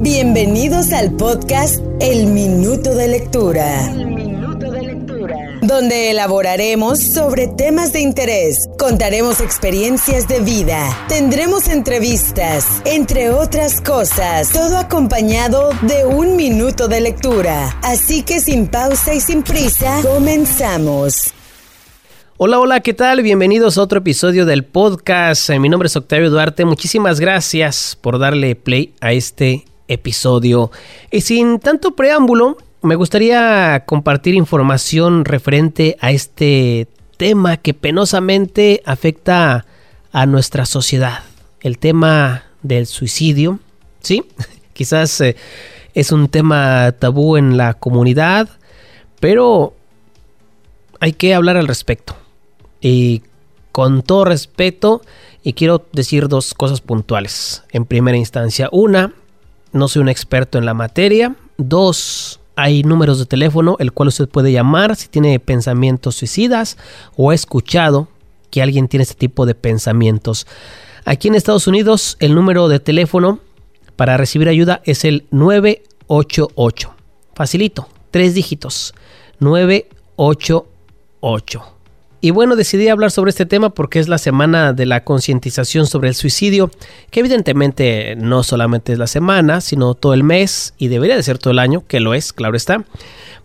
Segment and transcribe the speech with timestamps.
[0.00, 3.92] Bienvenidos al podcast El Minuto de Lectura.
[5.60, 14.52] Donde elaboraremos sobre temas de interés, contaremos experiencias de vida, tendremos entrevistas, entre otras cosas,
[14.52, 17.76] todo acompañado de un minuto de lectura.
[17.82, 21.34] Así que sin pausa y sin prisa, comenzamos.
[22.36, 23.22] Hola, hola, ¿qué tal?
[23.22, 25.50] Bienvenidos a otro episodio del podcast.
[25.50, 26.64] Mi nombre es Octavio Duarte.
[26.64, 30.70] Muchísimas gracias por darle play a este episodio.
[31.10, 39.66] Y sin tanto preámbulo, me gustaría compartir información referente a este tema que penosamente afecta
[40.12, 41.24] a nuestra sociedad.
[41.60, 43.58] El tema del suicidio,
[44.00, 44.24] ¿sí?
[44.72, 45.36] Quizás eh,
[45.94, 48.48] es un tema tabú en la comunidad,
[49.18, 49.74] pero
[51.00, 52.16] hay que hablar al respecto.
[52.80, 53.22] Y
[53.72, 55.02] con todo respeto,
[55.42, 57.64] y quiero decir dos cosas puntuales.
[57.70, 59.12] En primera instancia, una,
[59.72, 61.36] no soy un experto en la materia.
[61.56, 66.76] Dos, hay números de teléfono el cual usted puede llamar si tiene pensamientos suicidas
[67.16, 68.08] o ha escuchado
[68.50, 70.46] que alguien tiene este tipo de pensamientos.
[71.04, 73.40] Aquí en Estados Unidos el número de teléfono
[73.96, 76.94] para recibir ayuda es el 988.
[77.34, 78.94] Facilito, tres dígitos.
[79.40, 81.77] 988.
[82.20, 86.08] Y bueno, decidí hablar sobre este tema porque es la semana de la concientización sobre
[86.08, 86.70] el suicidio,
[87.10, 91.38] que evidentemente no solamente es la semana, sino todo el mes y debería de ser
[91.38, 92.84] todo el año, que lo es, claro está,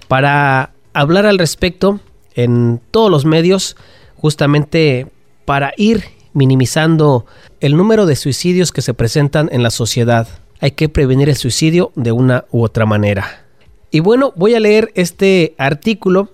[0.07, 1.99] para hablar al respecto
[2.33, 3.75] en todos los medios,
[4.15, 5.05] justamente
[5.45, 7.27] para ir minimizando
[7.59, 10.27] el número de suicidios que se presentan en la sociedad.
[10.59, 13.45] Hay que prevenir el suicidio de una u otra manera.
[13.91, 16.31] Y bueno, voy a leer este artículo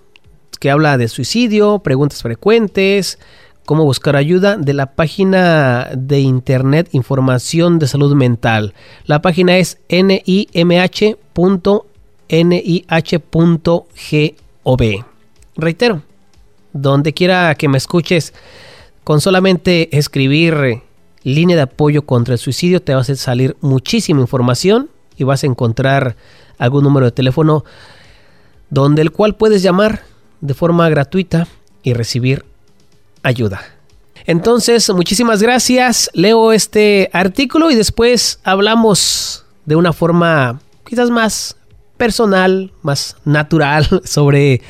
[0.60, 3.18] que habla de suicidio, preguntas frecuentes,
[3.66, 8.74] cómo buscar ayuda de la página de internet Información de Salud Mental.
[9.06, 10.36] La página es nimh.nih.gov.
[15.56, 16.02] Reitero,
[16.74, 18.34] donde quiera que me escuches,
[19.04, 20.82] con solamente escribir
[21.24, 25.48] línea de apoyo contra el suicidio te va a salir muchísima información y vas a
[25.48, 26.16] encontrar
[26.58, 27.66] algún número de teléfono
[28.70, 30.04] donde el cual puedes llamar
[30.42, 31.48] de forma gratuita
[31.84, 32.46] y recibir
[33.24, 33.62] ayuda.
[34.26, 36.10] Entonces, muchísimas gracias.
[36.14, 41.56] Leo este artículo y después hablamos de una forma quizás más
[41.98, 44.62] personal, más natural sobre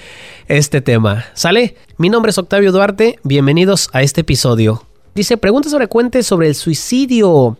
[0.48, 1.26] este tema.
[1.34, 1.76] ¿Sale?
[1.98, 3.20] Mi nombre es Octavio Duarte.
[3.24, 4.84] Bienvenidos a este episodio.
[5.14, 7.58] Dice, preguntas frecuentes sobre el suicidio.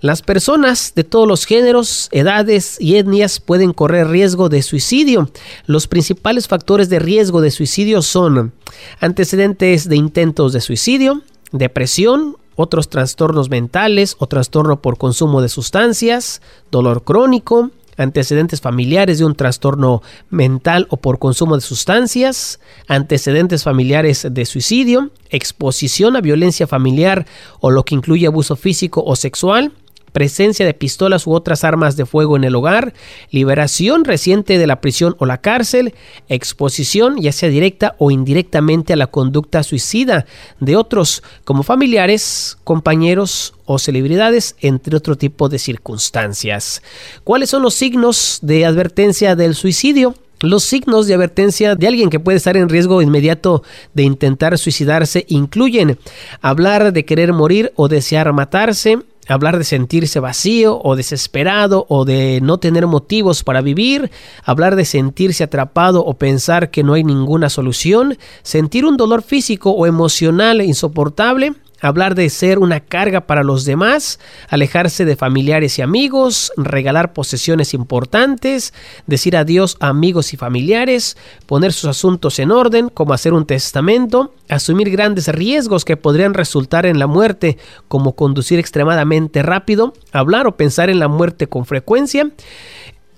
[0.00, 5.30] Las personas de todos los géneros, edades y etnias pueden correr riesgo de suicidio.
[5.66, 8.52] Los principales factores de riesgo de suicidio son
[9.00, 16.42] antecedentes de intentos de suicidio, depresión, otros trastornos mentales o trastorno por consumo de sustancias,
[16.70, 24.26] dolor crónico, antecedentes familiares de un trastorno mental o por consumo de sustancias, antecedentes familiares
[24.30, 27.26] de suicidio, exposición a violencia familiar
[27.60, 29.72] o lo que incluye abuso físico o sexual,
[30.12, 32.94] presencia de pistolas u otras armas de fuego en el hogar,
[33.30, 35.94] liberación reciente de la prisión o la cárcel,
[36.28, 40.26] exposición ya sea directa o indirectamente a la conducta suicida
[40.60, 46.82] de otros como familiares, compañeros o celebridades, entre otro tipo de circunstancias.
[47.24, 50.14] ¿Cuáles son los signos de advertencia del suicidio?
[50.40, 55.26] Los signos de advertencia de alguien que puede estar en riesgo inmediato de intentar suicidarse
[55.28, 55.98] incluyen
[56.40, 59.00] hablar de querer morir o desear matarse,
[59.34, 64.10] hablar de sentirse vacío o desesperado o de no tener motivos para vivir,
[64.44, 69.70] hablar de sentirse atrapado o pensar que no hay ninguna solución, sentir un dolor físico
[69.70, 75.82] o emocional insoportable, hablar de ser una carga para los demás, alejarse de familiares y
[75.82, 78.74] amigos, regalar posesiones importantes,
[79.06, 81.16] decir adiós a amigos y familiares,
[81.46, 86.86] poner sus asuntos en orden, como hacer un testamento, asumir grandes riesgos que podrían resultar
[86.86, 87.58] en la muerte,
[87.88, 92.30] como conducir extremadamente rápido, hablar o pensar en la muerte con frecuencia,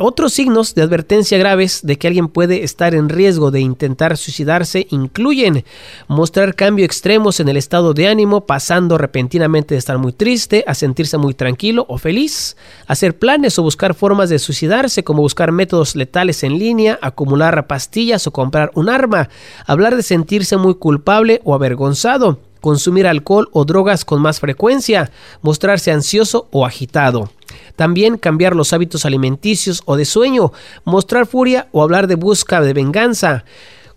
[0.03, 4.87] otros signos de advertencia graves de que alguien puede estar en riesgo de intentar suicidarse
[4.91, 5.65] incluyen
[6.09, 10.75] mostrar cambios extremos en el estado de ánimo, pasando repentinamente de estar muy triste a
[10.75, 12.57] sentirse muy tranquilo o feliz,
[12.87, 18.27] hacer planes o buscar formas de suicidarse como buscar métodos letales en línea, acumular pastillas
[18.27, 19.29] o comprar un arma,
[19.67, 25.11] hablar de sentirse muy culpable o avergonzado, consumir alcohol o drogas con más frecuencia,
[25.43, 27.31] mostrarse ansioso o agitado.
[27.77, 30.53] También cambiar los hábitos alimenticios o de sueño,
[30.85, 33.45] mostrar furia o hablar de busca de venganza.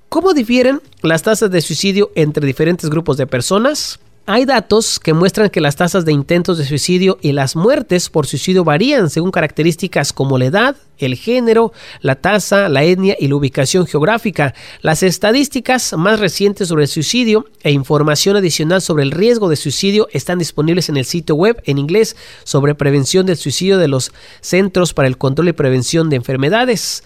[0.10, 4.00] ¿Cómo difieren las tasas de suicidio entre diferentes grupos de personas?
[4.25, 8.25] Hay datos que muestran que las tasas de intentos de suicidio y las muertes por
[8.25, 13.36] suicidio varían según características como la edad, el género, la tasa, la etnia y la
[13.36, 14.54] ubicación geográfica.
[14.81, 20.08] Las estadísticas más recientes sobre el suicidio e información adicional sobre el riesgo de suicidio
[20.14, 22.16] están disponibles en el sitio web en inglés
[22.46, 27.04] sobre prevención del suicidio de los Centros para el Control y Prevención de Enfermedades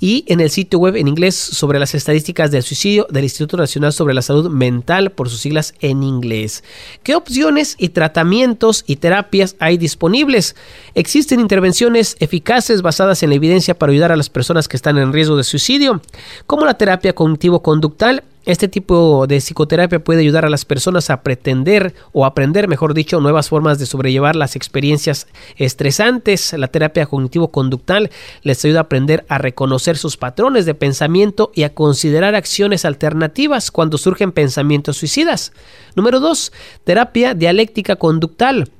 [0.00, 3.92] y en el sitio web en inglés sobre las estadísticas del suicidio del Instituto Nacional
[3.92, 6.62] sobre la Salud Mental, por sus siglas en inglés.
[7.02, 10.56] ¿Qué opciones y tratamientos y terapias hay disponibles?
[10.94, 15.12] Existen intervenciones eficaces basadas en la evidencia para ayudar a las personas que están en
[15.12, 16.00] riesgo de suicidio,
[16.46, 21.94] como la terapia cognitivo-conductal este tipo de psicoterapia puede ayudar a las personas a pretender
[22.12, 25.26] o aprender, mejor dicho, nuevas formas de sobrellevar las experiencias
[25.56, 26.52] estresantes.
[26.52, 28.10] La terapia cognitivo-conductal
[28.42, 33.72] les ayuda a aprender a reconocer sus patrones de pensamiento y a considerar acciones alternativas
[33.72, 35.52] cuando surgen pensamientos suicidas.
[35.96, 36.52] Número 2.
[36.84, 38.70] Terapia dialéctica conductal.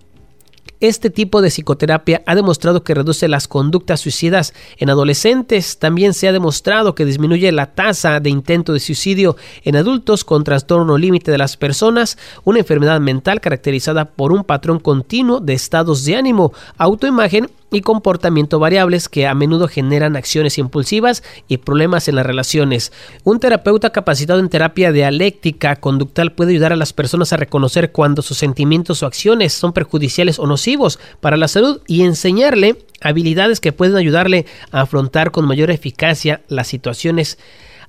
[0.81, 5.79] Este tipo de psicoterapia ha demostrado que reduce las conductas suicidas en adolescentes.
[5.79, 10.45] También se ha demostrado que disminuye la tasa de intento de suicidio en adultos con
[10.45, 16.05] trastorno límite de las personas, una enfermedad mental caracterizada por un patrón continuo de estados
[16.05, 22.17] de ánimo, autoimagen y comportamiento variables que a menudo generan acciones impulsivas y problemas en
[22.17, 22.93] las relaciones.
[23.25, 28.23] Un terapeuta capacitado en terapia dialéctica conductal puede ayudar a las personas a reconocer cuando
[28.23, 33.73] sus sentimientos o acciones son perjudiciales o nocivos para la salud y enseñarle habilidades que
[33.73, 37.39] pueden ayudarle a afrontar con mayor eficacia las situaciones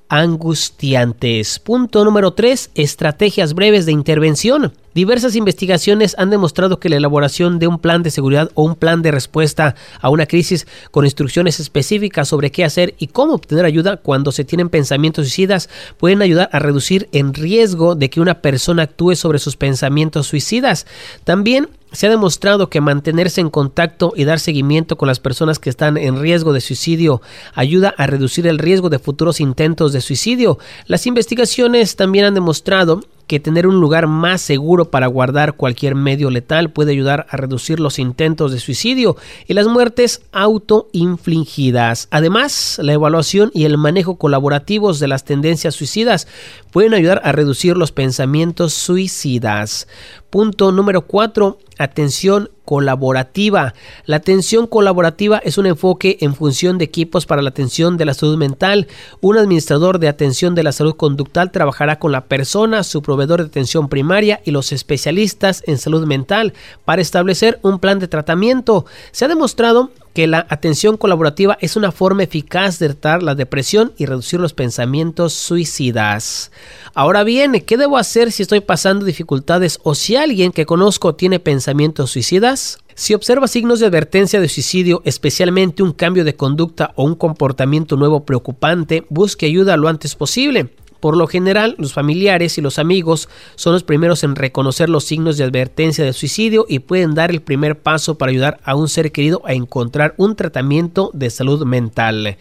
[0.08, 1.58] angustiantes.
[1.58, 2.70] Punto número 3.
[2.74, 4.72] Estrategias breves de intervención.
[4.94, 9.00] Diversas investigaciones han demostrado que la elaboración de un plan de seguridad o un plan
[9.02, 13.98] de respuesta a una crisis con instrucciones específicas sobre qué hacer y cómo obtener ayuda
[13.98, 15.68] cuando se tienen pensamientos suicidas
[15.98, 20.86] pueden ayudar a reducir el riesgo de que una persona actúe sobre sus pensamientos suicidas.
[21.22, 25.70] También se ha demostrado que mantenerse en contacto y dar seguimiento con las personas que
[25.70, 27.22] están en riesgo de suicidio
[27.54, 30.58] ayuda a reducir el riesgo de futuros intentos de suicidio.
[30.86, 36.30] Las investigaciones también han demostrado que tener un lugar más seguro para guardar cualquier medio
[36.30, 42.08] letal puede ayudar a reducir los intentos de suicidio y las muertes autoinfligidas.
[42.10, 46.26] Además, la evaluación y el manejo colaborativos de las tendencias suicidas
[46.72, 49.86] pueden ayudar a reducir los pensamientos suicidas.
[50.30, 51.56] Punto número 4.
[51.78, 53.72] Atención colaborativa.
[54.04, 58.12] La atención colaborativa es un enfoque en función de equipos para la atención de la
[58.12, 58.88] salud mental.
[59.22, 63.48] Un administrador de atención de la salud conductal trabajará con la persona, su proveedor de
[63.48, 66.52] atención primaria y los especialistas en salud mental
[66.84, 68.84] para establecer un plan de tratamiento.
[69.12, 73.92] Se ha demostrado que la atención colaborativa es una forma eficaz de tratar la depresión
[73.98, 76.50] y reducir los pensamientos suicidas.
[76.92, 81.38] Ahora bien, ¿qué debo hacer si estoy pasando dificultades o si alguien que conozco tiene
[81.38, 82.80] pensamientos suicidas?
[82.96, 87.94] Si observa signos de advertencia de suicidio, especialmente un cambio de conducta o un comportamiento
[87.96, 90.70] nuevo preocupante, busque ayuda lo antes posible.
[91.00, 95.36] Por lo general, los familiares y los amigos son los primeros en reconocer los signos
[95.36, 99.12] de advertencia de suicidio y pueden dar el primer paso para ayudar a un ser
[99.12, 102.36] querido a encontrar un tratamiento de salud mental.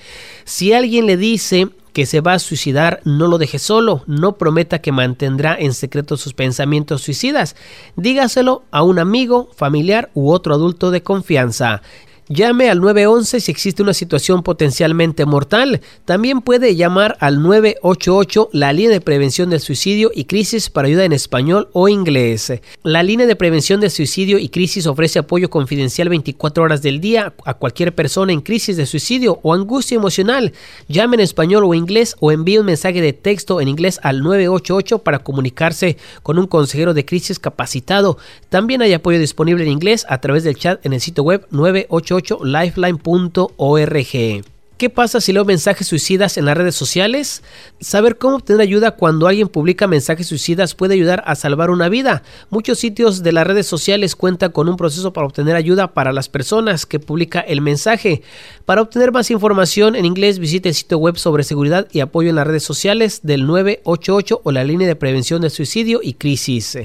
[0.46, 4.82] Si alguien le dice que se va a suicidar, no lo deje solo, no prometa
[4.82, 7.56] que mantendrá en secreto sus pensamientos suicidas.
[7.96, 11.82] Dígaselo a un amigo, familiar u otro adulto de confianza.
[12.30, 15.80] Llame al 911 si existe una situación potencialmente mortal.
[16.04, 21.06] También puede llamar al 988, la línea de prevención del suicidio y crisis para ayuda
[21.06, 22.52] en español o inglés.
[22.84, 27.34] La línea de prevención del suicidio y crisis ofrece apoyo confidencial 24 horas del día
[27.46, 30.52] a cualquier persona en crisis de suicidio o angustia emocional.
[30.90, 35.00] Llame en español o inglés o envíe un mensaje de texto en inglés al 988
[35.00, 38.18] para comunicarse con un consejero de crisis capacitado.
[38.50, 42.17] También hay apoyo disponible en inglés a través del chat en el sitio web 988
[42.44, 44.57] lifeline.org.
[44.78, 47.42] ¿Qué pasa si leo mensajes suicidas en las redes sociales?
[47.80, 52.22] Saber cómo obtener ayuda cuando alguien publica mensajes suicidas puede ayudar a salvar una vida.
[52.52, 56.30] Muchos sitios de las redes sociales cuentan con un proceso para obtener ayuda para las
[56.30, 58.22] personas que publica el mensaje.
[58.66, 62.36] Para obtener más información en inglés visite el sitio web sobre seguridad y apoyo en
[62.36, 66.78] las redes sociales del 988 o la línea de prevención del suicidio y crisis.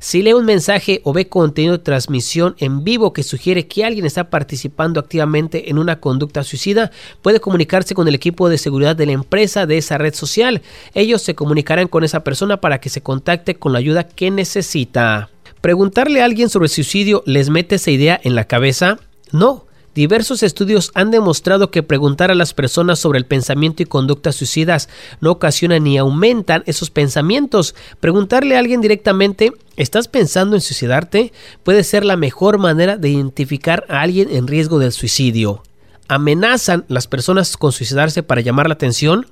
[0.00, 4.04] Si lee un mensaje o ve contenido de transmisión en vivo que sugiere que alguien
[4.04, 6.90] está participando activamente en una conducta suicida,
[7.36, 10.62] puede comunicarse con el equipo de seguridad de la empresa de esa red social.
[10.94, 15.28] Ellos se comunicarán con esa persona para que se contacte con la ayuda que necesita.
[15.60, 18.98] ¿Preguntarle a alguien sobre suicidio les mete esa idea en la cabeza?
[19.32, 19.66] No.
[19.94, 24.88] Diversos estudios han demostrado que preguntar a las personas sobre el pensamiento y conductas suicidas
[25.20, 27.74] no ocasiona ni aumentan esos pensamientos.
[28.00, 31.32] Preguntarle a alguien directamente, ¿estás pensando en suicidarte?
[31.64, 35.62] puede ser la mejor manera de identificar a alguien en riesgo del suicidio
[36.08, 39.26] amenazan las personas con suicidarse para llamar la atención?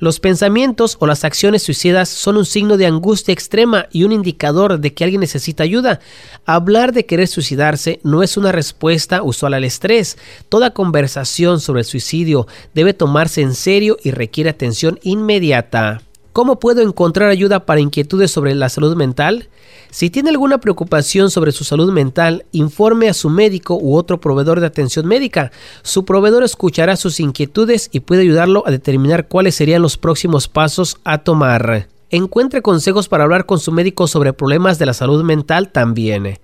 [0.00, 4.80] Los pensamientos o las acciones suicidas son un signo de angustia extrema y un indicador
[4.80, 6.00] de que alguien necesita ayuda.
[6.46, 10.16] Hablar de querer suicidarse no es una respuesta usual al estrés.
[10.48, 16.00] Toda conversación sobre el suicidio debe tomarse en serio y requiere atención inmediata.
[16.32, 19.48] ¿Cómo puedo encontrar ayuda para inquietudes sobre la salud mental?
[19.90, 24.60] Si tiene alguna preocupación sobre su salud mental, informe a su médico u otro proveedor
[24.60, 25.50] de atención médica.
[25.82, 30.98] Su proveedor escuchará sus inquietudes y puede ayudarlo a determinar cuáles serían los próximos pasos
[31.02, 31.88] a tomar.
[32.10, 36.38] Encuentre consejos para hablar con su médico sobre problemas de la salud mental también.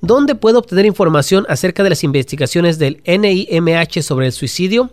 [0.00, 4.92] ¿Dónde puedo obtener información acerca de las investigaciones del NIMH sobre el suicidio?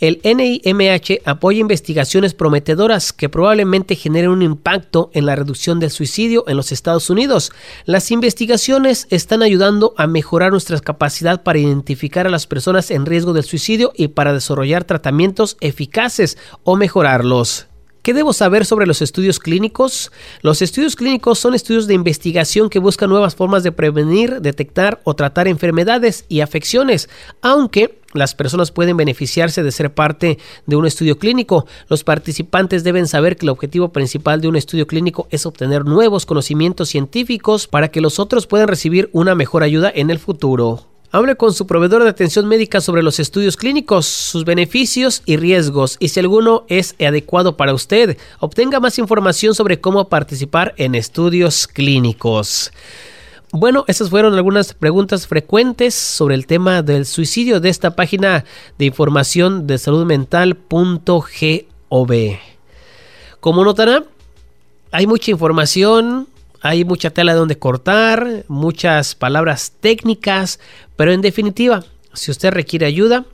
[0.00, 6.44] El NIMH apoya investigaciones prometedoras que probablemente generen un impacto en la reducción del suicidio
[6.48, 7.52] en los Estados Unidos.
[7.84, 13.32] Las investigaciones están ayudando a mejorar nuestra capacidad para identificar a las personas en riesgo
[13.32, 17.68] del suicidio y para desarrollar tratamientos eficaces o mejorarlos.
[18.04, 20.12] ¿Qué debo saber sobre los estudios clínicos?
[20.42, 25.14] Los estudios clínicos son estudios de investigación que buscan nuevas formas de prevenir, detectar o
[25.14, 27.08] tratar enfermedades y afecciones,
[27.40, 31.66] aunque las personas pueden beneficiarse de ser parte de un estudio clínico.
[31.88, 36.26] Los participantes deben saber que el objetivo principal de un estudio clínico es obtener nuevos
[36.26, 40.93] conocimientos científicos para que los otros puedan recibir una mejor ayuda en el futuro.
[41.14, 45.96] Hable con su proveedor de atención médica sobre los estudios clínicos, sus beneficios y riesgos
[46.00, 48.18] y si alguno es adecuado para usted.
[48.40, 52.72] Obtenga más información sobre cómo participar en estudios clínicos.
[53.52, 58.44] Bueno, esas fueron algunas preguntas frecuentes sobre el tema del suicidio de esta página
[58.76, 61.28] de información de salud mental.gov.
[63.38, 64.02] Como notará,
[64.90, 66.26] hay mucha información,
[66.64, 70.58] hay mucha tela donde cortar, muchas palabras técnicas,
[70.96, 73.26] pero en definitiva, si usted requiere ayuda,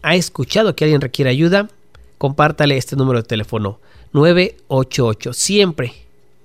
[0.00, 1.68] ha escuchado que alguien requiere ayuda,
[2.16, 3.78] compártale este número de teléfono
[4.14, 5.34] 988.
[5.34, 5.92] Siempre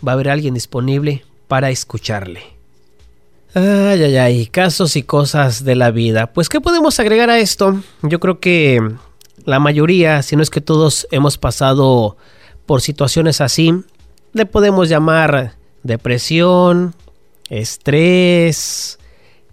[0.05, 2.41] va a haber alguien disponible para escucharle.
[3.53, 6.33] Ay, ay, ay, casos y cosas de la vida.
[6.33, 7.81] Pues, ¿qué podemos agregar a esto?
[8.01, 8.81] Yo creo que
[9.45, 12.17] la mayoría, si no es que todos hemos pasado
[12.65, 13.73] por situaciones así,
[14.33, 15.56] le podemos llamar
[15.87, 16.93] depresión,
[17.49, 18.99] estrés,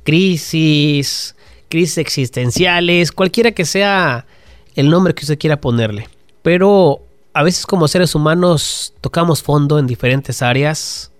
[0.02, 1.34] crisis,
[1.68, 4.26] crisis existenciales, cualquiera que sea
[4.74, 6.08] el nombre que usted quiera ponerle.
[6.42, 7.00] Pero
[7.32, 11.10] a veces como seres humanos tocamos fondo en diferentes áreas.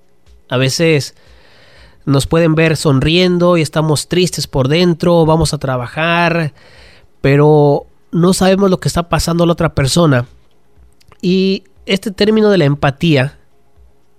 [0.48, 1.14] A veces
[2.04, 6.52] nos pueden ver sonriendo y estamos tristes por dentro, vamos a trabajar,
[7.20, 10.26] pero no sabemos lo que está pasando a la otra persona.
[11.22, 13.38] Y este término de la empatía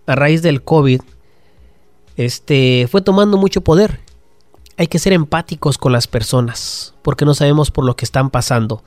[0.05, 1.01] a raíz del COVID,
[2.17, 3.99] este, fue tomando mucho poder.
[4.77, 8.83] Hay que ser empáticos con las personas, porque no sabemos por lo que están pasando.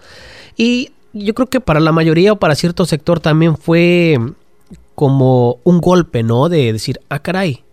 [0.56, 4.18] Y yo creo que para la mayoría o para cierto sector también fue
[4.94, 6.48] como un golpe, ¿no?
[6.48, 7.64] De decir, ah, caray,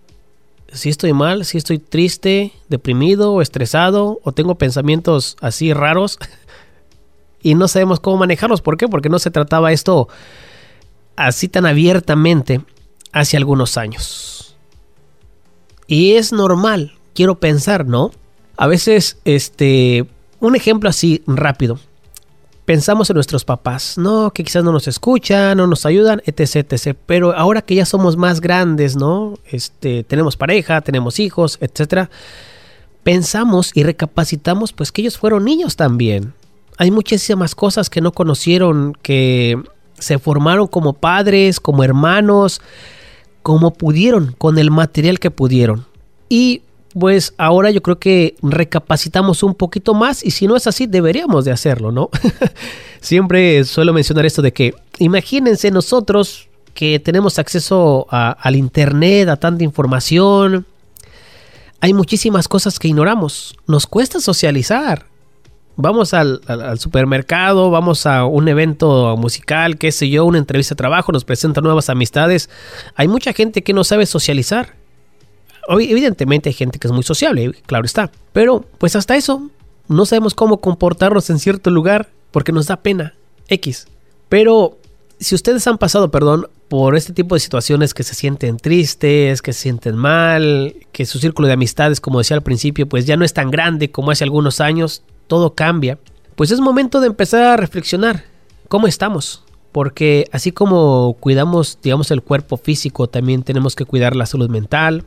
[0.72, 6.20] si estoy mal, si estoy triste, deprimido estresado, o tengo pensamientos así raros,
[7.42, 8.62] y no sabemos cómo manejarlos.
[8.62, 8.88] ¿Por qué?
[8.88, 10.08] Porque no se trataba esto
[11.16, 12.62] así tan abiertamente
[13.16, 14.56] hace algunos años.
[15.88, 18.12] Y es normal, quiero pensar, ¿no?
[18.58, 20.06] A veces, este,
[20.42, 21.80] un ejemplo así rápido.
[22.66, 26.98] Pensamos en nuestros papás, no, que quizás no nos escuchan, no nos ayudan, etc, etc.
[27.06, 29.36] Pero ahora que ya somos más grandes, ¿no?
[29.50, 32.10] Este, tenemos pareja, tenemos hijos, etcétera.
[33.04, 36.34] Pensamos y recapacitamos, pues que ellos fueron niños también.
[36.78, 39.62] Hay muchísimas cosas que no conocieron, que
[40.00, 42.62] se formaron como padres, como hermanos,
[43.46, 45.86] como pudieron, con el material que pudieron.
[46.30, 46.64] Y
[47.00, 51.46] pues ahora yo creo que recapacitamos un poquito más y si no es así deberíamos
[51.46, 52.10] de hacerlo, ¿no?
[53.02, 59.64] Siempre suelo mencionar esto de que imagínense nosotros que tenemos acceso al internet, a tanta
[59.64, 60.66] información,
[61.82, 65.06] hay muchísimas cosas que ignoramos, nos cuesta socializar.
[65.78, 66.40] Vamos al,
[66.80, 71.64] supermercado, vamos a un evento musical, qué sé yo, una entrevista de trabajo, nos presentan
[71.64, 72.50] nuevas amistades.
[72.96, 74.74] Hay mucha gente que no sabe socializar
[75.68, 78.12] Evidentemente hay gente que es muy sociable, claro está.
[78.34, 79.50] Pero pues hasta eso,
[79.88, 83.14] no sabemos cómo comportarnos en cierto lugar porque nos da pena.
[83.48, 83.88] X.
[84.30, 84.78] Pero
[85.20, 89.54] si ustedes han pasado, perdón, por este tipo de situaciones que se sienten tristes, que
[89.54, 93.26] se sienten mal, que su círculo de amistades, como decía al principio, pues ya no
[93.26, 95.98] es tan grande como hace algunos años, todo cambia,
[96.36, 98.26] pues es momento de empezar a reflexionar
[98.68, 99.44] cómo estamos.
[99.72, 105.04] Porque así como cuidamos, digamos, el cuerpo físico, también tenemos que cuidar la salud mental,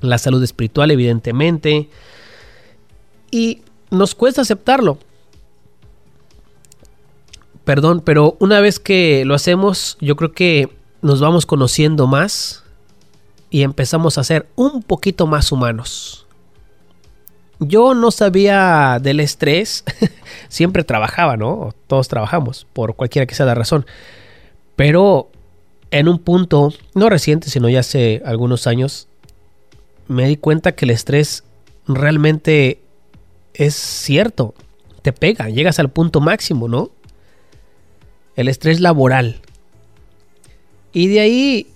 [0.00, 1.90] la salud espiritual evidentemente,
[3.30, 4.98] y nos cuesta aceptarlo.
[7.64, 10.70] Perdón, pero una vez que lo hacemos, yo creo que
[11.02, 12.62] nos vamos conociendo más
[13.50, 16.26] y empezamos a ser un poquito más humanos.
[17.60, 19.84] Yo no sabía del estrés,
[20.48, 21.74] siempre trabajaba, ¿no?
[21.86, 23.86] Todos trabajamos, por cualquiera que sea la razón.
[24.76, 25.30] Pero
[25.90, 29.08] en un punto, no reciente, sino ya hace algunos años,
[30.08, 31.44] me di cuenta que el estrés
[31.86, 32.80] realmente
[33.54, 34.54] es cierto.
[35.02, 36.90] Te pega, llegas al punto máximo, ¿no?
[38.36, 39.40] El estrés laboral.
[40.92, 41.66] Y de ahí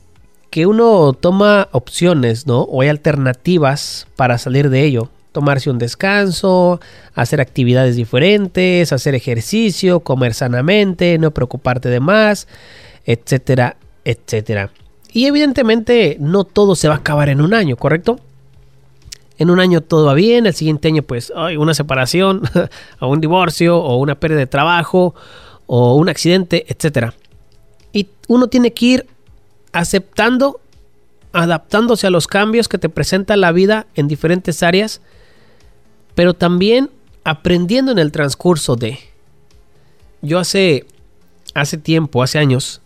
[0.50, 2.62] que uno toma opciones, ¿no?
[2.62, 5.11] O hay alternativas para salir de ello.
[5.35, 6.81] Tomarse un descanso,
[7.12, 12.47] hacer actividades diferentes, hacer ejercicio, comer sanamente, no preocuparte de más,
[13.05, 14.71] etcétera, etcétera.
[15.12, 18.21] Y evidentemente no todo se va a acabar en un año, ¿correcto?
[19.37, 22.43] En un año todo va bien, el siguiente año pues hay una separación,
[23.00, 25.17] o un divorcio, o una pérdida de trabajo,
[25.67, 27.12] o un accidente, etc.
[27.93, 29.07] Y uno tiene que ir
[29.73, 30.61] aceptando,
[31.33, 35.00] adaptándose a los cambios que te presenta la vida en diferentes áreas,
[36.14, 36.90] pero también
[37.25, 38.98] aprendiendo en el transcurso de...
[40.22, 40.87] Yo hace,
[41.55, 42.81] hace tiempo, hace años,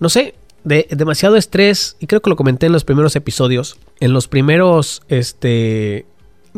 [0.00, 4.12] no sé, de demasiado estrés, y creo que lo comenté en los primeros episodios, en
[4.12, 6.04] los primeros este,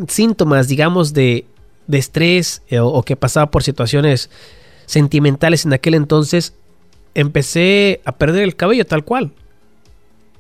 [0.09, 1.47] síntomas, digamos, de,
[1.87, 4.31] de estrés eh, o, que pasaba por situaciones
[4.87, 6.55] sentimentales en aquel entonces,
[7.15, 9.33] empecé a perder el cabello tal cual.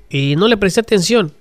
[0.09, 1.33] Y no le presté atención.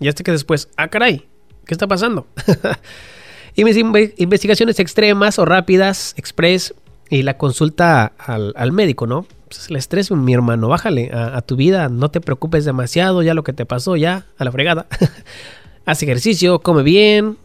[0.00, 1.26] Y hasta que después, ah, caray,
[1.66, 2.26] ¿qué está pasando?
[3.54, 6.74] y mis investigaciones extremas o rápidas, express,
[7.10, 9.26] y la consulta al, al médico, ¿no?
[9.54, 13.44] Pues, el estrés, mi hermano, bájale a, tu vida, no te preocupes demasiado, ya lo
[13.44, 14.86] que te pasó, ya, a la fregada.
[15.86, 17.36] haz ejercicio, come bien,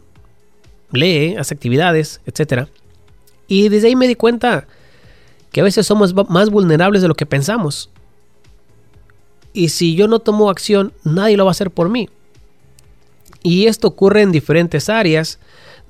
[0.90, 2.68] lee, haz actividades, etc.
[3.46, 4.66] Y desde ahí me di cuenta
[5.52, 7.90] que a veces somos más vulnerables de lo que pensamos.
[9.52, 12.08] Y si yo no tomo acción, nadie lo va a hacer por mí.
[13.42, 15.38] Y esto ocurre en diferentes áreas.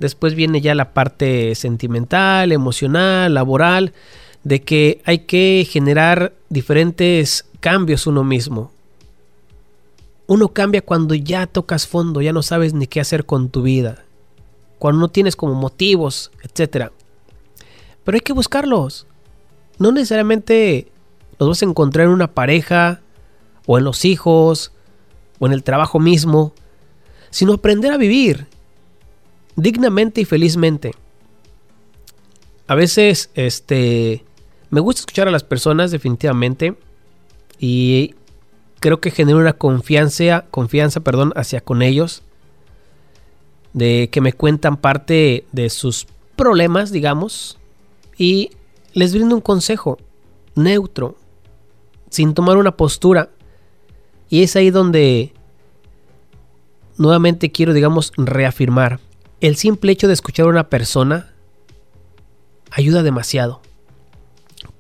[0.01, 3.93] Después viene ya la parte sentimental, emocional, laboral
[4.43, 8.73] de que hay que generar diferentes cambios uno mismo.
[10.27, 14.05] Uno cambia cuando ya tocas fondo, ya no sabes ni qué hacer con tu vida,
[14.79, 16.91] cuando no tienes como motivos, etc.
[18.03, 19.07] Pero hay que buscarlos.
[19.79, 20.89] No necesariamente
[21.39, 23.01] los vas a encontrar en una pareja,
[23.67, 24.73] o en los hijos,
[25.39, 26.55] o en el trabajo mismo,
[27.31, 28.47] sino aprender a vivir
[29.61, 30.93] dignamente y felizmente.
[32.67, 34.25] A veces, este,
[34.71, 36.77] me gusta escuchar a las personas definitivamente
[37.59, 38.15] y
[38.79, 42.23] creo que genera una confianza, confianza, perdón, hacia con ellos
[43.73, 47.59] de que me cuentan parte de sus problemas, digamos,
[48.17, 48.51] y
[48.93, 49.99] les brindo un consejo
[50.55, 51.17] neutro,
[52.09, 53.31] sin tomar una postura.
[54.29, 55.33] Y es ahí donde
[56.97, 59.01] nuevamente quiero, digamos, reafirmar.
[59.41, 61.33] El simple hecho de escuchar a una persona
[62.71, 63.63] ayuda demasiado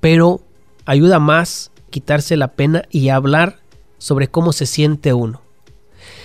[0.01, 0.40] pero
[0.87, 3.59] ayuda más quitarse la pena y hablar
[3.99, 5.42] sobre cómo se siente uno.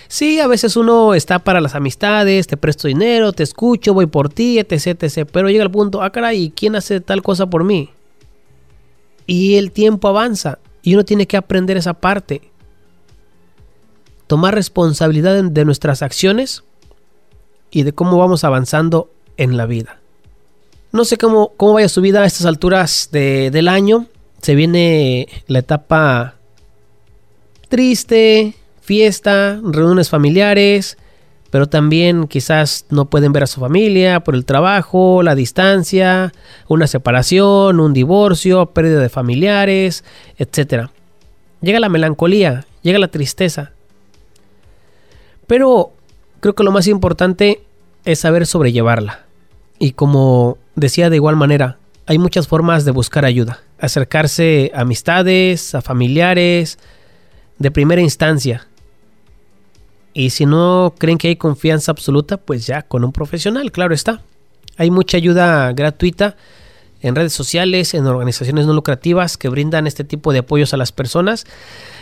[0.08, 4.28] Sí, a veces uno está para las amistades, te presto dinero, te escucho, voy por
[4.28, 5.28] ti, etc, etc.
[5.30, 7.90] Pero llega el punto, ah, caray, ¿quién hace tal cosa por mí?
[9.26, 12.52] Y el tiempo avanza y uno tiene que aprender esa parte.
[14.28, 16.62] Tomar responsabilidad de nuestras acciones
[17.76, 19.98] y de cómo vamos avanzando en la vida.
[20.92, 24.06] No sé cómo, cómo vaya su vida a estas alturas del año.
[24.40, 26.36] Se viene la etapa
[27.68, 30.96] triste, fiesta, reuniones familiares,
[31.50, 36.32] pero también quizás no pueden ver a su familia por el trabajo, la distancia,
[36.68, 40.02] una separación, un divorcio, pérdida de familiares,
[40.38, 40.88] etc.
[41.60, 43.72] Llega la melancolía, llega la tristeza.
[45.46, 45.92] Pero
[46.40, 47.65] creo que lo más importante
[48.06, 49.26] es saber sobrellevarla.
[49.78, 53.60] Y como decía de igual manera, hay muchas formas de buscar ayuda.
[53.78, 56.78] Acercarse a amistades, a familiares,
[57.58, 58.66] de primera instancia.
[60.14, 64.22] Y si no creen que hay confianza absoluta, pues ya con un profesional, claro está.
[64.78, 66.36] Hay mucha ayuda gratuita
[67.02, 70.92] en redes sociales, en organizaciones no lucrativas que brindan este tipo de apoyos a las
[70.92, 71.46] personas.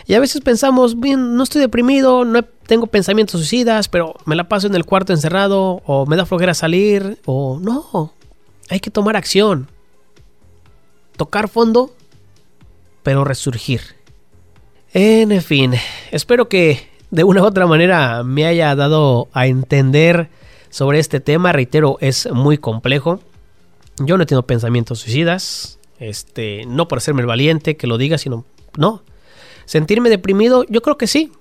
[0.07, 4.49] Y a veces pensamos, bien, no estoy deprimido, no tengo pensamientos suicidas, pero me la
[4.49, 8.13] paso en el cuarto encerrado, o me da flojera salir, o no,
[8.69, 9.69] hay que tomar acción.
[11.17, 11.95] Tocar fondo,
[13.03, 13.81] pero resurgir.
[14.93, 15.75] En fin,
[16.11, 20.29] espero que de una u otra manera me haya dado a entender
[20.71, 21.53] sobre este tema.
[21.53, 23.21] Reitero, es muy complejo.
[23.99, 25.79] Yo no tengo pensamientos suicidas.
[25.99, 28.45] Este, no por hacerme el valiente que lo diga, sino
[28.77, 29.03] no.
[29.65, 31.33] Sentirme deprimido, yo creo que sí.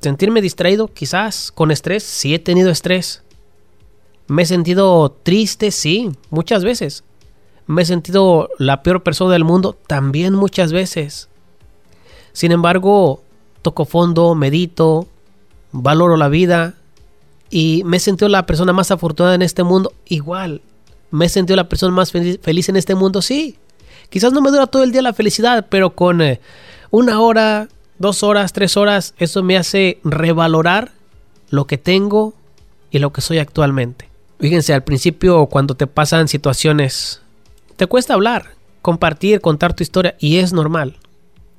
[0.00, 3.22] Sentirme distraído, quizás con estrés, sí he tenido estrés.
[4.26, 7.04] Me he sentido triste, sí, muchas veces.
[7.66, 11.28] Me he sentido la peor persona del mundo, también muchas veces.
[12.32, 13.22] Sin embargo,
[13.62, 15.06] toco fondo, medito,
[15.72, 16.74] valoro la vida
[17.50, 20.60] y me he sentido la persona más afortunada en este mundo igual.
[21.14, 23.56] Me he sentido la persona más feliz en este mundo, sí.
[24.10, 26.40] Quizás no me dura todo el día la felicidad, pero con eh,
[26.90, 27.68] una hora,
[28.00, 30.90] dos horas, tres horas, eso me hace revalorar
[31.50, 32.34] lo que tengo
[32.90, 34.10] y lo que soy actualmente.
[34.40, 37.22] Fíjense, al principio cuando te pasan situaciones,
[37.76, 40.96] te cuesta hablar, compartir, contar tu historia y es normal.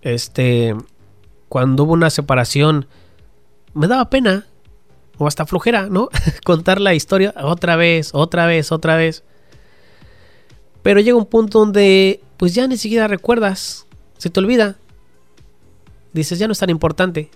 [0.02, 0.76] Este,
[1.48, 2.88] cuando hubo una separación,
[3.74, 4.48] me daba pena,
[5.18, 6.10] o hasta flojera, ¿no?
[6.44, 9.24] Contar la historia otra vez, otra vez, otra vez.
[10.86, 13.88] Pero llega un punto donde, pues ya ni siquiera recuerdas,
[14.20, 14.76] se te olvida.
[16.14, 17.32] Dices, ya no es tan importante.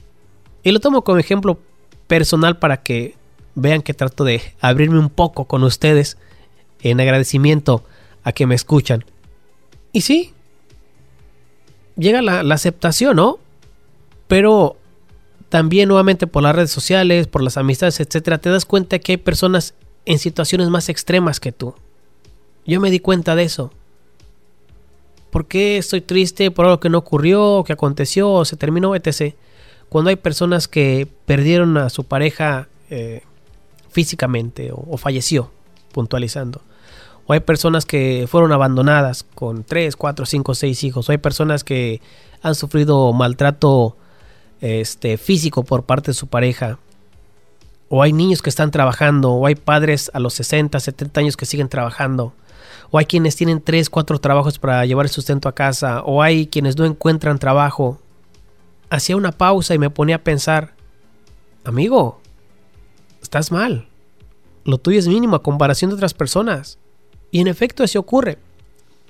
[0.62, 1.58] Y lo tomo como ejemplo
[2.06, 3.16] personal para que
[3.56, 6.16] vean que trato de abrirme un poco con ustedes
[6.82, 7.84] en agradecimiento
[8.24, 9.04] a que me escuchan.
[9.94, 10.32] Y sí,
[11.98, 13.40] llega la, aceptación, ¿no?
[14.28, 14.78] Pero
[15.50, 19.18] también nuevamente por las redes sociales, por las amistades, etcétera, te das cuenta que hay
[19.18, 19.74] personas
[20.06, 21.74] en situaciones más extremas que tú.
[22.70, 23.72] Yo me di cuenta de eso.
[25.32, 29.34] ¿Por qué estoy triste por algo que no ocurrió, que aconteció, o se terminó, etc.?
[29.90, 33.24] Cuando hay personas que perdieron a su pareja eh,
[33.90, 35.50] físicamente o, falleció,
[35.94, 36.62] puntualizando.
[37.26, 41.10] O hay personas que fueron abandonadas con 3, 4, 5, 6 hijos.
[41.10, 42.02] O hay personas que
[42.44, 43.98] han sufrido maltrato
[44.62, 46.78] este, físico por parte de su pareja.
[47.88, 51.48] O hay niños que están trabajando, o hay padres a los 60, 70 años que
[51.48, 52.34] siguen trabajando.
[52.92, 56.02] O hay quienes tienen 3, 4 trabajos para llevar el sustento a casa.
[56.04, 58.00] O hay quienes no encuentran trabajo.
[58.90, 60.74] Hacía una pausa y me ponía a pensar,
[61.64, 62.20] amigo,
[63.22, 63.88] estás mal.
[64.66, 66.80] Lo tuyo es mínimo a comparación de otras personas.
[67.32, 68.40] Y en efecto así ocurre.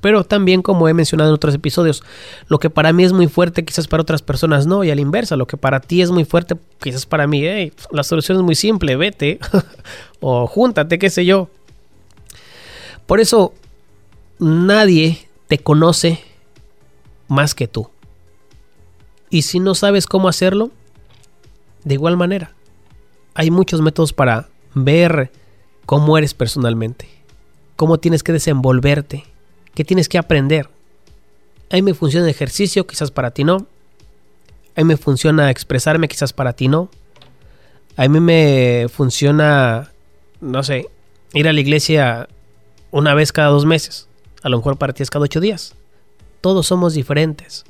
[0.02, 2.04] Pero también, como he mencionado en otros episodios,
[2.48, 5.02] lo que para mí es muy fuerte, quizás para otras personas no, y a la
[5.02, 7.44] inversa, lo que para ti es muy fuerte, quizás para mí,
[7.92, 9.40] la solución es muy simple, vete
[10.22, 11.50] o júntate, qué sé yo.
[13.08, 13.54] Por eso,
[14.40, 16.20] nadie te conoce
[17.28, 17.90] más que tú.
[19.30, 20.72] Y si no sabes cómo hacerlo,
[21.84, 22.54] de igual manera,
[23.36, 25.32] hay muchos métodos para ver
[25.86, 27.08] cómo eres personalmente,
[27.76, 29.26] cómo tienes que desenvolverte
[29.80, 30.70] que tienes que aprender.
[31.72, 33.66] A mí me funciona el ejercicio, quizás para ti no.
[34.76, 36.90] A mí me funciona expresarme, quizás para ti no.
[37.96, 39.90] A mí me funciona,
[40.42, 40.90] no sé,
[41.34, 42.28] ir a la iglesia
[42.92, 44.09] una vez cada dos meses.
[44.42, 45.76] A lo mejor para ti es cada ocho días.
[46.42, 47.66] Todos somos diferentes.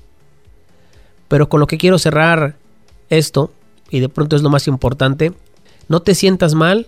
[1.28, 2.56] Pero con lo que quiero cerrar
[3.10, 3.52] esto,
[3.90, 5.34] y de pronto es lo más importante,
[5.88, 6.88] no te sientas mal.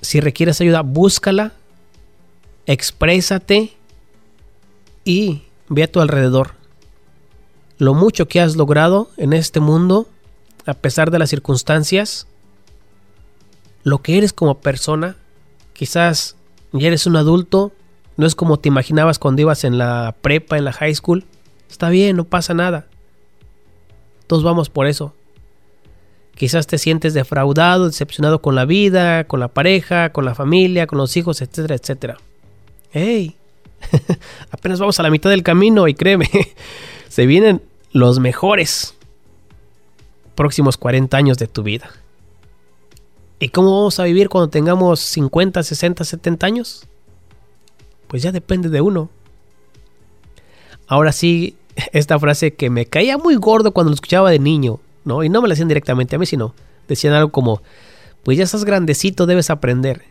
[0.00, 1.52] Si requieres ayuda, búscala,
[2.66, 3.72] exprésate
[5.04, 6.52] y ve a tu alrededor.
[7.78, 10.06] Lo mucho que has logrado en este mundo,
[10.66, 12.26] a pesar de las circunstancias,
[13.82, 15.16] lo que eres como persona.
[15.72, 16.36] Quizás
[16.72, 17.72] ya eres un adulto,
[18.22, 21.24] no es como te imaginabas cuando ibas en la prepa, en la high school.
[21.68, 22.86] Está bien, no pasa nada.
[24.28, 25.12] Todos vamos por eso.
[26.36, 30.98] Quizás te sientes defraudado, decepcionado con la vida, con la pareja, con la familia, con
[30.98, 32.16] los hijos, etcétera, etcétera.
[32.92, 33.36] ¡Hey!
[34.52, 36.30] Apenas vamos a la mitad del camino y créeme,
[37.08, 38.94] se vienen los mejores
[40.36, 41.90] próximos 40 años de tu vida.
[43.40, 46.86] ¿Y cómo vamos a vivir cuando tengamos 50, 60, 70 años?
[48.12, 49.08] Pues ya depende de uno.
[50.86, 51.56] Ahora sí,
[51.92, 55.24] esta frase que me caía muy gordo cuando lo escuchaba de niño, ¿no?
[55.24, 56.54] Y no me la decían directamente a mí, sino
[56.88, 57.62] decían algo como,
[58.22, 60.02] pues ya estás grandecito, debes aprender.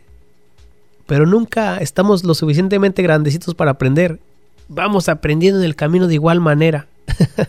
[1.06, 4.18] Pero nunca estamos lo suficientemente grandecitos para aprender.
[4.66, 6.88] Vamos aprendiendo en el camino de igual manera.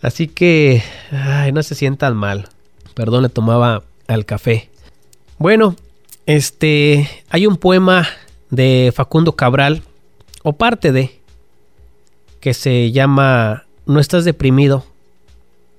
[0.00, 2.48] Así que, ay, no se sientan mal.
[2.94, 4.70] Perdón, le tomaba al café.
[5.36, 5.76] Bueno,
[6.24, 8.08] este, hay un poema
[8.52, 9.82] de Facundo Cabral,
[10.42, 11.18] o parte de,
[12.38, 14.84] que se llama No estás deprimido,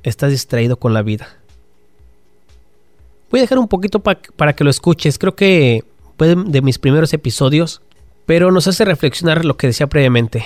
[0.01, 1.37] estás distraído con la vida.
[3.29, 5.17] Voy a dejar un poquito para que lo escuches.
[5.17, 5.83] Creo que
[6.17, 7.81] fue de mis primeros episodios,
[8.25, 10.43] pero nos hace reflexionar lo que decía previamente.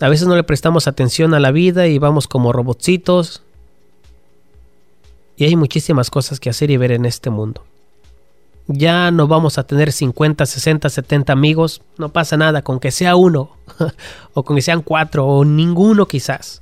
[0.00, 3.42] A veces no le prestamos atención a la vida y vamos como robotcitos.
[5.36, 7.64] Y hay muchísimas cosas que hacer y ver en este mundo.
[8.70, 11.80] Ya no vamos a tener 50, 60, 70 amigos.
[11.96, 13.50] No pasa nada con que sea uno.
[14.34, 15.26] o con que sean cuatro.
[15.26, 16.60] O ninguno quizás.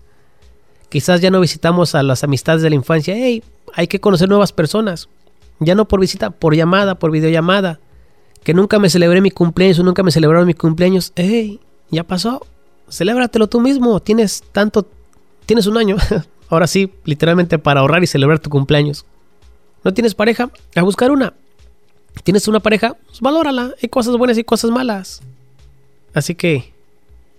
[0.89, 3.15] Quizás ya no visitamos a las amistades de la infancia.
[3.17, 3.43] Hey,
[3.75, 5.09] hay que conocer nuevas personas.
[5.59, 7.81] Ya no por visita, por llamada, por videollamada.
[8.45, 11.13] Que nunca me celebré mi cumpleaños nunca me celebraron mi cumpleaños.
[11.17, 11.59] Hey,
[11.91, 12.47] ya pasó.
[12.89, 13.99] Celébratelo tú mismo.
[13.99, 14.87] Tienes tanto.
[15.45, 15.97] Tienes un año.
[16.49, 19.05] Ahora sí, literalmente para ahorrar y celebrar tu cumpleaños.
[19.83, 20.51] ¿No tienes pareja?
[20.77, 21.35] A buscar una.
[22.25, 22.97] ¿Tienes una pareja?
[23.07, 23.75] Pues valórala.
[23.83, 25.23] Hay cosas buenas y cosas malas.
[26.15, 26.73] Así que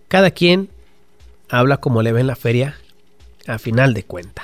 [0.08, 0.70] cada quien
[1.50, 2.78] habla como le ve en la feria
[3.48, 4.44] a final de cuenta.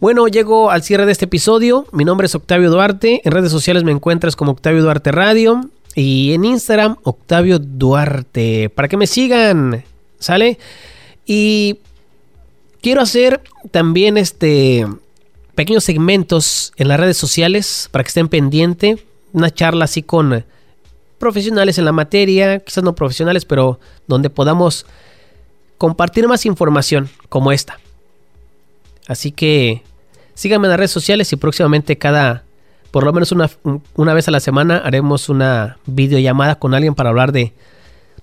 [0.00, 1.86] Bueno, llego al cierre de este episodio.
[1.92, 3.20] Mi nombre es Octavio Duarte.
[3.24, 5.60] En redes sociales me encuentras como Octavio Duarte Radio.
[5.94, 8.70] Y en Instagram, Octavio Duarte.
[8.70, 9.84] Para que me sigan.
[10.18, 10.58] ¿Sale?
[11.26, 11.78] Y
[12.80, 14.86] quiero hacer también este
[15.54, 19.00] pequeños segmentos en las redes sociales para que estén pendientes.
[19.32, 20.44] Una charla así con
[21.18, 24.86] profesionales en la materia, quizás no profesionales, pero donde podamos
[25.78, 27.78] compartir más información como esta.
[29.06, 29.82] Así que
[30.34, 32.44] síganme en las redes sociales y próximamente cada,
[32.90, 33.50] por lo menos una,
[33.94, 37.52] una vez a la semana, haremos una videollamada con alguien para hablar de,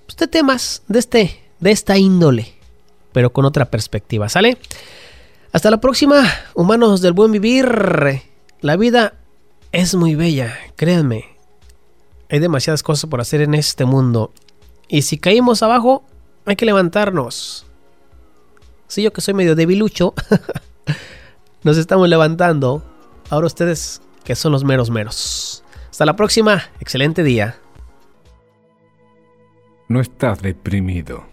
[0.06, 2.54] pues, de temas de, este, de esta índole,
[3.12, 4.58] pero con otra perspectiva, ¿sale?
[5.52, 8.22] Hasta la próxima, humanos del buen vivir.
[8.62, 9.14] La vida
[9.72, 11.38] es muy bella, créanme.
[12.30, 14.34] Hay demasiadas cosas por hacer en este mundo.
[14.88, 16.04] Y si caímos abajo,
[16.46, 17.66] hay que levantarnos.
[18.88, 20.14] Si yo que soy medio debilucho,
[21.64, 22.84] nos estamos levantando.
[23.30, 25.64] Ahora ustedes que son los meros meros.
[25.90, 26.64] Hasta la próxima.
[26.80, 27.60] Excelente día.
[29.88, 31.26] No estás deprimido.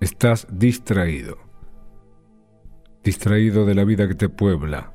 [0.00, 1.38] Estás distraído.
[3.02, 4.94] Distraído de la vida que te puebla.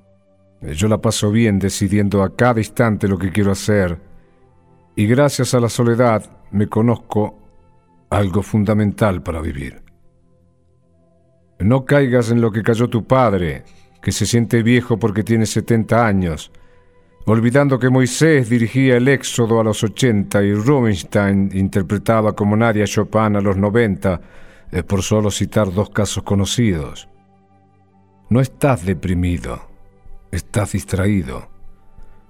[0.61, 3.97] Yo la paso bien decidiendo a cada instante lo que quiero hacer
[4.95, 7.39] y gracias a la soledad me conozco
[8.09, 9.81] algo fundamental para vivir.
[11.59, 13.63] No caigas en lo que cayó tu padre,
[14.01, 16.51] que se siente viejo porque tiene 70 años,
[17.25, 22.87] olvidando que Moisés dirigía el Éxodo a los 80 y Rubinstein interpretaba como nadie a
[22.87, 24.21] Chopin a los 90,
[24.71, 27.07] eh, por solo citar dos casos conocidos.
[28.29, 29.70] No estás deprimido,
[30.31, 31.49] estás distraído.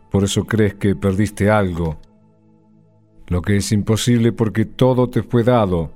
[0.10, 2.00] Por eso crees que perdiste algo,
[3.28, 5.92] lo que es imposible porque todo te fue dado.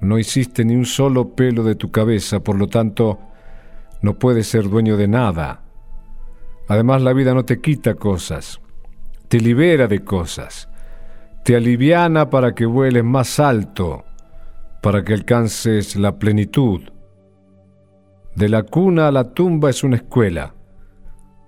[0.00, 3.20] No hiciste ni un solo pelo de tu cabeza, por lo tanto,
[4.02, 5.62] no puedes ser dueño de nada.
[6.66, 8.60] Además, la vida no te quita cosas,
[9.28, 10.68] te libera de cosas,
[11.44, 14.04] te aliviana para que vueles más alto,
[14.82, 16.82] para que alcances la plenitud.
[18.34, 20.54] De la cuna a la tumba es una escuela.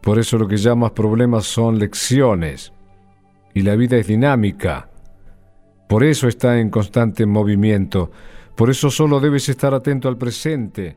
[0.07, 2.73] Por eso lo que llamas problemas son lecciones.
[3.55, 4.89] Y la vida es dinámica.
[5.89, 8.13] Por eso está en constante movimiento.
[8.55, 10.97] Por eso solo debes estar atento al presente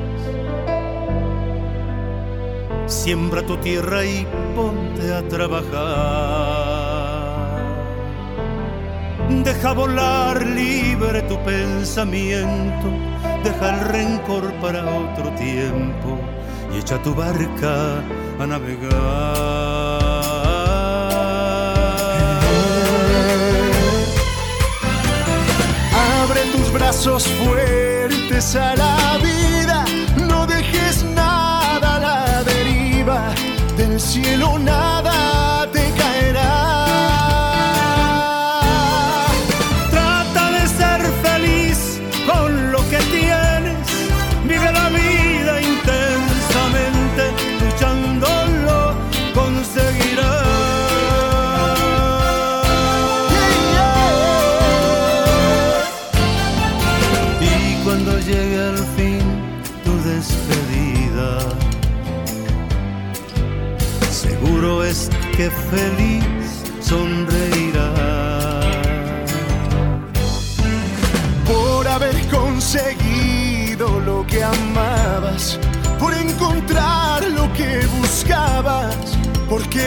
[3.03, 5.71] Siembra tu tierra y ponte a trabajar.
[9.43, 12.87] Deja volar libre tu pensamiento,
[13.43, 16.19] deja el rencor para otro tiempo
[16.71, 18.03] y echa tu barca
[18.39, 18.91] a navegar.
[26.21, 28.90] Abre tus brazos fuertes a la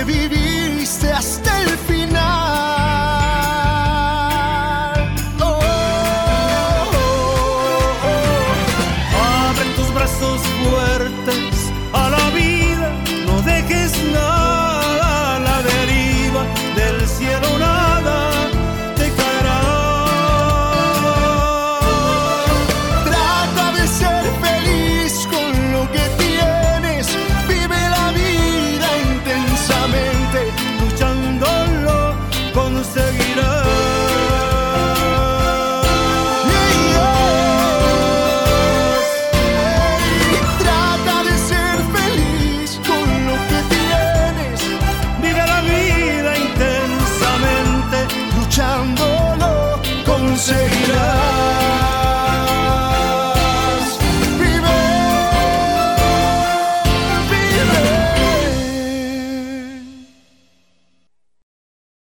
[0.07, 0.44] encontrar